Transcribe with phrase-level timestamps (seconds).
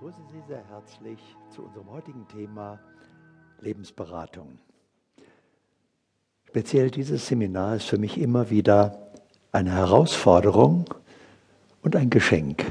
[0.00, 1.18] begrüße Sie sehr herzlich
[1.54, 2.78] zu unserem heutigen Thema
[3.60, 4.58] Lebensberatung.
[6.48, 9.10] Speziell dieses Seminar ist für mich immer wieder
[9.52, 10.86] eine Herausforderung
[11.82, 12.64] und ein Geschenk.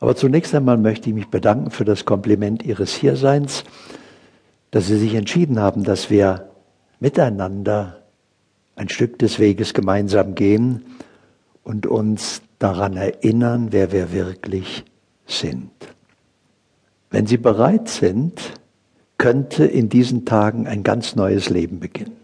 [0.00, 3.62] Aber zunächst einmal möchte ich mich bedanken für das Kompliment Ihres Hierseins,
[4.72, 6.50] dass Sie sich entschieden haben, dass wir
[6.98, 8.02] miteinander
[8.74, 10.84] ein Stück des Weges gemeinsam gehen
[11.62, 14.84] und uns daran erinnern, wer wir wirklich
[15.28, 15.70] sind.
[17.10, 18.40] Wenn Sie bereit sind,
[19.16, 22.16] könnte in diesen Tagen ein ganz neues Leben beginnen.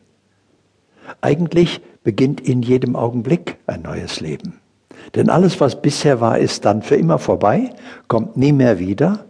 [1.20, 4.60] Eigentlich beginnt in jedem Augenblick ein neues Leben.
[5.14, 7.70] Denn alles, was bisher war, ist dann für immer vorbei,
[8.08, 9.24] kommt nie mehr wieder.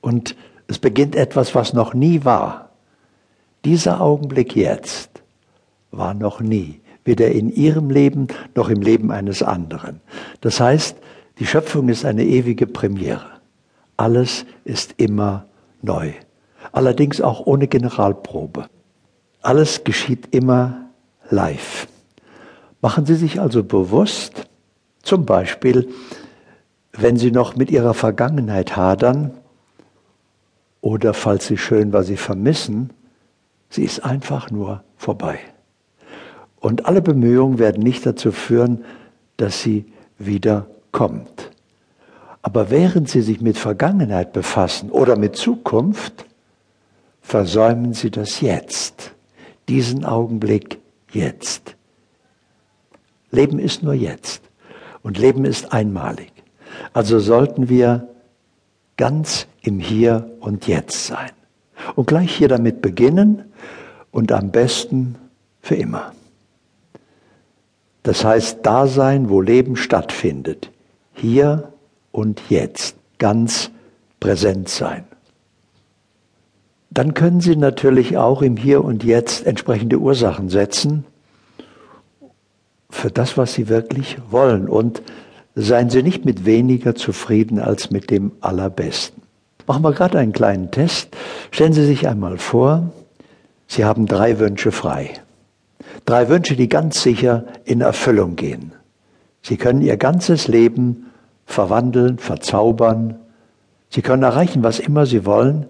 [0.00, 2.70] Und es beginnt etwas, was noch nie war.
[3.64, 5.22] Dieser Augenblick jetzt
[5.90, 10.00] war noch nie weder in ihrem Leben noch im Leben eines anderen.
[10.40, 10.96] Das heißt,
[11.38, 13.26] die Schöpfung ist eine ewige Premiere.
[13.96, 15.46] Alles ist immer
[15.80, 16.12] neu.
[16.72, 18.66] Allerdings auch ohne Generalprobe.
[19.40, 20.86] Alles geschieht immer
[21.30, 21.88] live.
[22.80, 24.46] Machen Sie sich also bewusst,
[25.02, 25.88] zum Beispiel,
[26.92, 29.32] wenn Sie noch mit Ihrer Vergangenheit hadern
[30.80, 32.90] oder falls Sie schön was Sie vermissen,
[33.72, 35.38] sie ist einfach nur vorbei.
[36.60, 38.84] Und alle Bemühungen werden nicht dazu führen,
[39.36, 39.86] dass sie
[40.18, 41.50] wieder kommt.
[42.42, 46.26] Aber während Sie sich mit Vergangenheit befassen oder mit Zukunft,
[47.20, 49.12] versäumen Sie das jetzt,
[49.68, 50.78] diesen Augenblick
[51.12, 51.76] jetzt.
[53.30, 54.42] Leben ist nur jetzt
[55.02, 56.32] und Leben ist einmalig.
[56.92, 58.08] Also sollten wir
[58.96, 61.30] ganz im Hier und Jetzt sein.
[61.96, 63.44] Und gleich hier damit beginnen
[64.10, 65.16] und am besten
[65.60, 66.12] für immer.
[68.02, 70.70] Das heißt, da sein, wo Leben stattfindet.
[71.22, 71.72] Hier
[72.10, 72.96] und jetzt.
[73.18, 73.70] Ganz
[74.18, 75.04] präsent sein.
[76.90, 81.04] Dann können Sie natürlich auch im Hier und Jetzt entsprechende Ursachen setzen
[82.90, 84.68] für das, was Sie wirklich wollen.
[84.68, 85.00] Und
[85.54, 89.22] seien Sie nicht mit weniger zufrieden als mit dem Allerbesten.
[89.68, 91.16] Machen wir gerade einen kleinen Test.
[91.52, 92.90] Stellen Sie sich einmal vor,
[93.68, 95.10] Sie haben drei Wünsche frei.
[96.04, 98.72] Drei Wünsche, die ganz sicher in Erfüllung gehen.
[99.40, 101.06] Sie können Ihr ganzes Leben
[101.52, 103.20] verwandeln, verzaubern.
[103.88, 105.66] Sie können erreichen, was immer Sie wollen.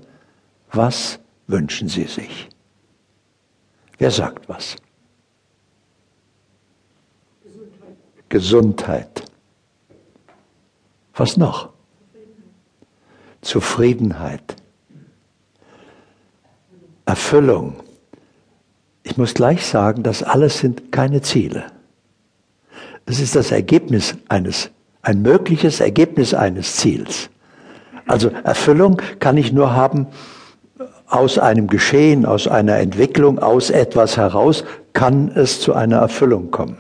[0.71, 2.49] Was wünschen Sie sich?
[3.99, 4.77] Wer sagt was?
[7.45, 8.29] Gesundheit.
[8.29, 9.23] Gesundheit.
[11.15, 11.71] Was noch?
[13.43, 14.57] Zufriedenheit.
[17.05, 17.77] Erfüllung.
[19.03, 21.67] Ich muss gleich sagen, das alles sind keine Ziele.
[23.05, 24.71] Es ist das Ergebnis eines,
[25.03, 27.29] ein mögliches Ergebnis eines Ziels.
[28.07, 30.07] Also Erfüllung kann ich nur haben
[31.07, 36.79] aus einem Geschehen, aus einer Entwicklung, aus etwas heraus, kann es zu einer Erfüllung kommen.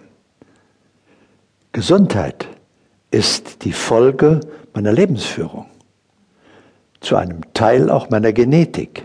[1.73, 2.49] Gesundheit
[3.11, 4.41] ist die Folge
[4.75, 5.67] meiner Lebensführung,
[7.01, 9.05] zu einem Teil auch meiner Genetik.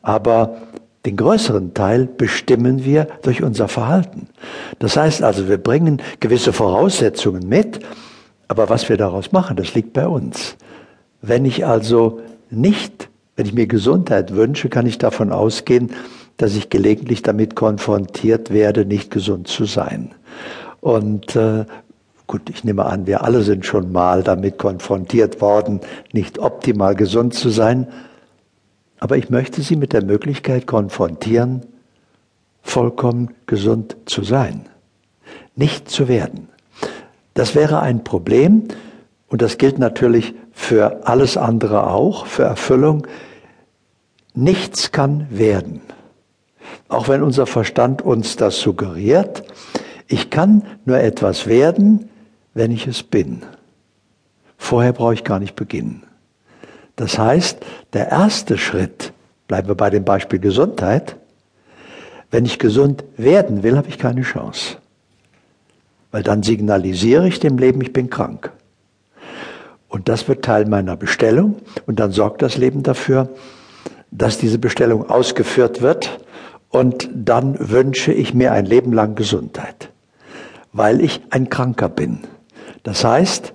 [0.00, 0.56] Aber
[1.04, 4.28] den größeren Teil bestimmen wir durch unser Verhalten.
[4.78, 7.80] Das heißt also, wir bringen gewisse Voraussetzungen mit,
[8.52, 10.58] aber was wir daraus machen, das liegt bei uns.
[11.22, 12.20] Wenn ich also
[12.50, 15.90] nicht, wenn ich mir Gesundheit wünsche, kann ich davon ausgehen,
[16.36, 20.10] dass ich gelegentlich damit konfrontiert werde, nicht gesund zu sein.
[20.82, 21.64] Und äh,
[22.26, 25.80] gut, ich nehme an, wir alle sind schon mal damit konfrontiert worden,
[26.12, 27.86] nicht optimal gesund zu sein.
[28.98, 31.62] Aber ich möchte Sie mit der Möglichkeit konfrontieren,
[32.60, 34.66] vollkommen gesund zu sein,
[35.56, 36.48] nicht zu werden.
[37.34, 38.68] Das wäre ein Problem
[39.28, 43.06] und das gilt natürlich für alles andere auch, für Erfüllung.
[44.34, 45.80] Nichts kann werden.
[46.88, 49.44] Auch wenn unser Verstand uns das suggeriert,
[50.08, 52.10] ich kann nur etwas werden,
[52.54, 53.42] wenn ich es bin.
[54.58, 56.02] Vorher brauche ich gar nicht beginnen.
[56.96, 57.58] Das heißt,
[57.94, 59.12] der erste Schritt,
[59.48, 61.16] bleiben wir bei dem Beispiel Gesundheit,
[62.30, 64.76] wenn ich gesund werden will, habe ich keine Chance.
[66.12, 68.52] Weil dann signalisiere ich dem Leben, ich bin krank.
[69.88, 71.56] Und das wird Teil meiner Bestellung
[71.86, 73.28] und dann sorgt das Leben dafür,
[74.10, 76.20] dass diese Bestellung ausgeführt wird
[76.68, 79.90] und dann wünsche ich mir ein Leben lang Gesundheit,
[80.72, 82.20] weil ich ein Kranker bin.
[82.82, 83.52] Das heißt,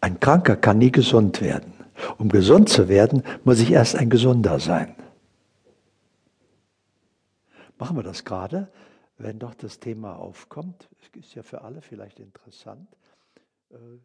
[0.00, 1.72] ein Kranker kann nie gesund werden.
[2.16, 4.94] Um gesund zu werden, muss ich erst ein Gesunder sein.
[7.78, 8.68] Machen wir das gerade,
[9.18, 10.88] wenn doch das Thema aufkommt.
[11.00, 12.88] Es ist ja für alle vielleicht interessant.
[13.70, 13.98] Äh,